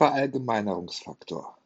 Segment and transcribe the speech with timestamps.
[0.00, 1.58] Verallgemeinerungsfaktor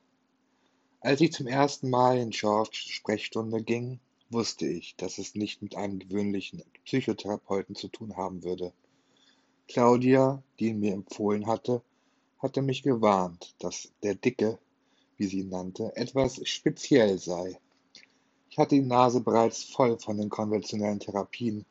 [1.00, 5.76] Als ich zum ersten Mal in Georges Sprechstunde ging, wusste ich, dass es nicht mit
[5.76, 8.72] einem gewöhnlichen Psychotherapeuten zu tun haben würde.
[9.68, 11.80] Claudia, die ihn mir empfohlen hatte,
[12.40, 14.58] hatte mich gewarnt, dass der Dicke,
[15.16, 17.60] wie sie ihn nannte, etwas speziell sei.
[18.50, 21.64] Ich hatte die Nase bereits voll von den konventionellen Therapien,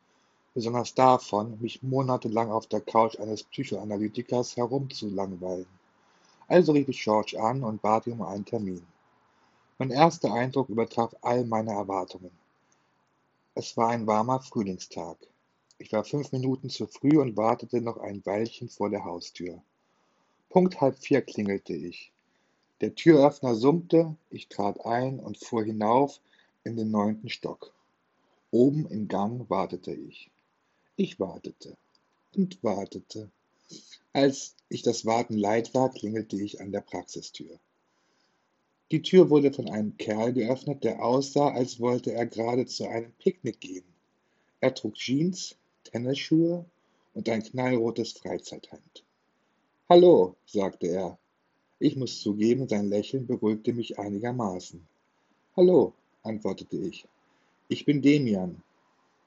[0.54, 5.83] besonders davon, mich monatelang auf der Couch eines Psychoanalytikers herumzulangweilen.
[6.46, 8.86] Also rief ich George an und bat ihn um einen Termin.
[9.78, 12.30] Mein erster Eindruck übertraf all meine Erwartungen.
[13.54, 15.16] Es war ein warmer Frühlingstag.
[15.78, 19.62] Ich war fünf Minuten zu früh und wartete noch ein Weilchen vor der Haustür.
[20.48, 22.12] Punkt halb vier klingelte ich.
[22.80, 26.20] Der Türöffner summte, ich trat ein und fuhr hinauf
[26.64, 27.72] in den neunten Stock.
[28.50, 30.30] Oben im Gang wartete ich.
[30.96, 31.76] Ich wartete
[32.36, 33.30] und wartete.
[34.12, 37.58] Als ich das Warten leid war, klingelte ich an der Praxistür.
[38.92, 43.10] Die Tür wurde von einem Kerl geöffnet, der aussah, als wollte er gerade zu einem
[43.18, 43.84] Picknick gehen.
[44.60, 46.64] Er trug Jeans, Tennisschuhe
[47.14, 49.04] und ein knallrotes Freizeithemd.
[49.88, 51.18] Hallo, sagte er.
[51.80, 54.86] Ich muss zugeben, sein Lächeln beruhigte mich einigermaßen.
[55.56, 55.92] Hallo,
[56.22, 57.04] antwortete ich.
[57.68, 58.62] Ich bin Demian.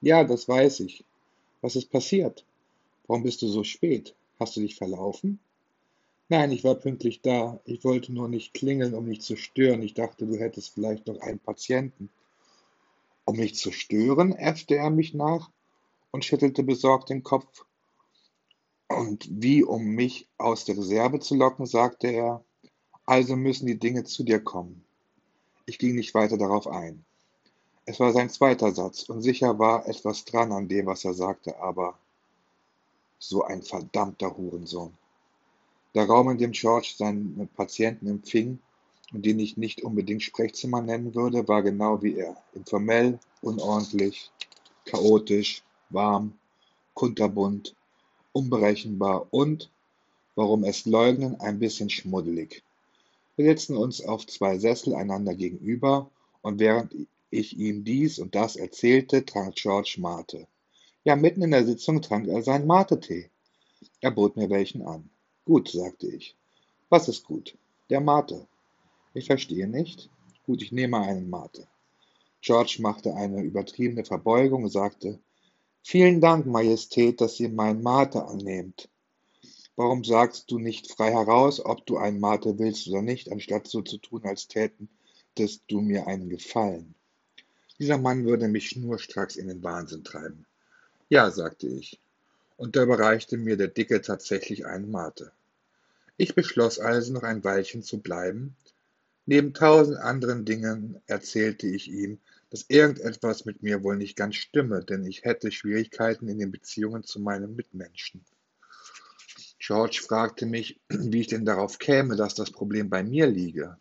[0.02, 1.04] Ja, das weiß ich.
[1.62, 2.46] Was ist passiert?
[3.08, 4.16] Warum bist du so spät?
[4.40, 5.40] Hast du dich verlaufen?
[6.30, 7.60] Nein, ich war pünktlich da.
[7.66, 9.82] Ich wollte nur nicht klingeln, um dich zu stören.
[9.82, 12.10] Ich dachte, du hättest vielleicht noch einen Patienten.
[13.26, 15.50] Um mich zu stören, äffte er mich nach
[16.12, 17.66] und schüttelte besorgt den Kopf.
[18.88, 22.44] Und wie um mich aus der Reserve zu locken, sagte er,
[23.06, 24.84] also müssen die Dinge zu dir kommen.
[25.66, 27.04] Ich ging nicht weiter darauf ein.
[27.86, 31.58] Es war sein zweiter Satz, und sicher war etwas dran an dem, was er sagte,
[31.60, 31.98] aber
[33.20, 34.94] so ein verdammter Hurensohn.
[35.96, 38.60] Der Raum, in dem George seinen Patienten empfing
[39.14, 42.38] und den ich nicht unbedingt Sprechzimmer nennen würde, war genau wie er.
[42.54, 44.32] Informell, unordentlich,
[44.86, 46.34] chaotisch, warm,
[46.94, 47.76] kunterbunt,
[48.32, 49.72] unberechenbar und,
[50.36, 52.64] warum es leugnen, ein bisschen schmuddelig.
[53.36, 56.10] Wir setzten uns auf zwei Sessel einander gegenüber
[56.42, 56.96] und während
[57.30, 60.48] ich ihm dies und das erzählte, trank George Mate.
[61.08, 63.30] Ja, mitten in der Sitzung trank er seinen Mate-Tee.
[64.02, 65.10] Er bot mir welchen an.
[65.46, 66.36] Gut, sagte ich.
[66.90, 67.58] Was ist gut?
[67.90, 68.46] Der Mate.
[69.14, 70.10] Ich verstehe nicht.
[70.46, 71.66] Gut, ich nehme einen Mate.
[72.42, 75.18] George machte eine übertriebene Verbeugung und sagte,
[75.82, 78.90] Vielen Dank, Majestät, dass Sie meinen Mate annehmt.
[79.78, 83.82] Warum sagst du nicht frei heraus, ob du einen Mate willst oder nicht, anstatt so
[83.82, 86.96] zu tun, als tätest du mir einen Gefallen?
[87.80, 90.46] Dieser Mann würde mich schnurstracks in den Wahnsinn treiben.
[91.10, 92.02] Ja, sagte ich,
[92.58, 95.32] und da überreichte mir der Dicke tatsächlich einen Mate.
[96.18, 98.56] Ich beschloss also, noch ein Weilchen zu bleiben.
[99.26, 102.20] Neben tausend anderen Dingen erzählte ich ihm,
[102.50, 107.04] dass irgendetwas mit mir wohl nicht ganz stimme, denn ich hätte Schwierigkeiten in den Beziehungen
[107.04, 108.26] zu meinen Mitmenschen.
[109.60, 113.78] George fragte mich, wie ich denn darauf käme, dass das Problem bei mir liege.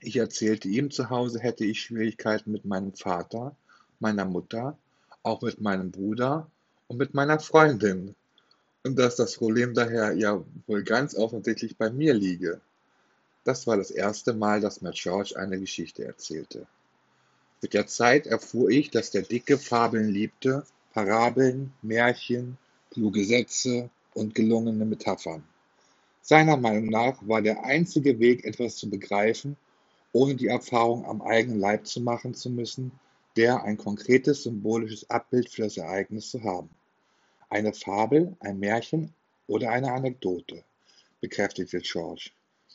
[0.00, 3.56] Ich erzählte ihm, zu Hause hätte ich Schwierigkeiten mit meinem Vater,
[3.98, 4.76] meiner Mutter,
[5.24, 6.48] auch mit meinem Bruder
[6.86, 8.14] und mit meiner Freundin.
[8.84, 12.60] Und dass das Problem daher ja wohl ganz offensichtlich bei mir liege.
[13.42, 16.66] Das war das erste Mal, dass mir George eine Geschichte erzählte.
[17.62, 22.58] Mit der Zeit erfuhr ich, dass der Dicke Fabeln liebte, Parabeln, Märchen,
[22.90, 25.42] kluge Sätze und gelungene Metaphern.
[26.20, 29.56] Seiner Meinung nach war der einzige Weg, etwas zu begreifen,
[30.12, 32.92] ohne die Erfahrung am eigenen Leib zu machen zu müssen,
[33.36, 36.70] der ein konkretes symbolisches Abbild für das Ereignis zu haben.
[37.48, 39.12] Eine Fabel, ein Märchen
[39.46, 40.64] oder eine Anekdote,
[41.20, 42.30] bekräftigte George.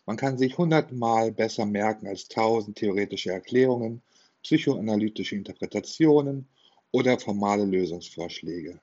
[0.06, 4.02] Man kann sich hundertmal besser merken als tausend theoretische Erklärungen,
[4.44, 6.48] psychoanalytische Interpretationen
[6.92, 8.80] oder formale Lösungsvorschläge.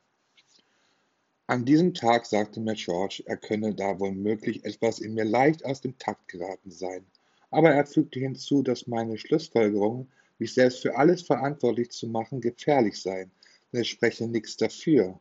[1.49, 5.81] An diesem Tag sagte mir George, er könne da womöglich etwas in mir leicht aus
[5.81, 7.05] dem Takt geraten sein,
[7.51, 13.01] aber er fügte hinzu, dass meine Schlussfolgerungen, mich selbst für alles verantwortlich zu machen, gefährlich
[13.01, 13.31] seien,
[13.73, 15.21] denn es spreche nichts dafür.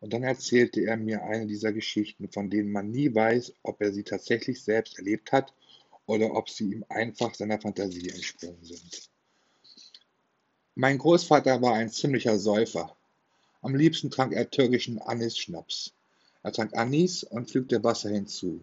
[0.00, 3.92] Und dann erzählte er mir eine dieser Geschichten, von denen man nie weiß, ob er
[3.92, 5.52] sie tatsächlich selbst erlebt hat
[6.06, 9.10] oder ob sie ihm einfach seiner Fantasie entsprungen sind.
[10.74, 12.96] Mein Großvater war ein ziemlicher Säufer.
[13.62, 15.92] Am liebsten trank er türkischen Anis-Schnaps.
[16.44, 18.60] Er trank Anis und fügte Wasser hinzu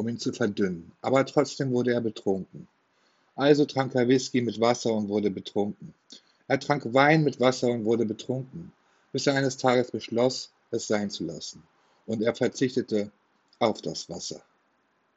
[0.00, 2.66] um ihn zu verdünnen, aber trotzdem wurde er betrunken.
[3.40, 5.94] Also trank er Whisky mit Wasser und wurde betrunken.
[6.46, 8.70] Er trank Wein mit Wasser und wurde betrunken,
[9.12, 11.62] bis er eines Tages beschloss, es sein zu lassen.
[12.04, 13.10] Und er verzichtete
[13.58, 14.42] auf das Wasser.